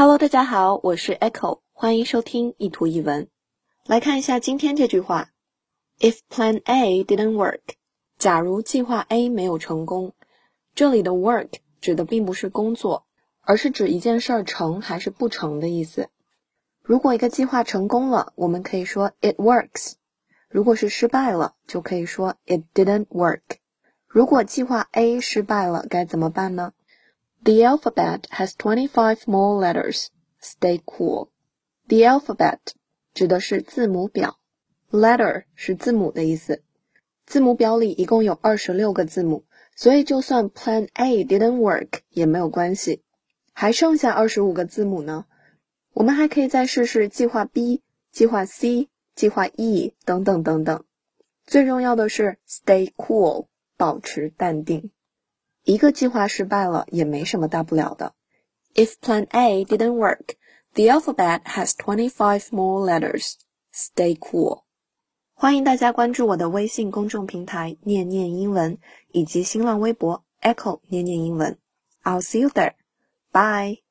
[0.00, 3.28] Hello，大家好，我是 Echo，欢迎收听一图一文。
[3.84, 5.28] 来看一下今天这句话
[5.98, 7.60] ：If Plan A didn't work，
[8.16, 10.14] 假如计划 A 没有成功，
[10.74, 11.50] 这里的 work
[11.82, 13.04] 指的并不是工作，
[13.42, 16.08] 而是指一件事儿成还是不成的意思。
[16.80, 19.96] 如果一个计划成功了，我们可以说 it works；
[20.48, 23.42] 如果是失败了，就可以说 it didn't work。
[24.06, 26.72] 如果计划 A 失败了，该怎么办呢
[27.42, 30.08] ？The alphabet has twenty-five more letters.
[30.42, 31.28] Stay cool.
[31.88, 32.58] The alphabet
[33.14, 34.38] 指的是字母表
[34.90, 36.62] ，letter 是字母的意思。
[37.26, 39.44] 字母表里一共有二十六个字母，
[39.76, 43.02] 所以就算 Plan A didn't work 也没有关系，
[43.52, 45.26] 还剩下二十五个字母呢。
[45.92, 47.82] 我们还可以再试试计划 B、
[48.12, 50.84] 计划 C、计划 E 等等等等。
[51.46, 53.46] 最重要的是 Stay cool，
[53.76, 54.90] 保持淡定。
[55.64, 58.14] 一个计划失败了也没什么大不了的。
[58.74, 60.36] If Plan A didn't work,
[60.74, 63.34] the alphabet has twenty-five more letters.
[63.72, 64.62] Stay cool.
[65.34, 68.78] 欢迎大家关注我的微信公众平台“念念英文”
[69.12, 71.58] 以及新浪微博 “Echo 念念英文”。
[72.04, 72.74] I'll see you there.
[73.32, 73.82] Bye.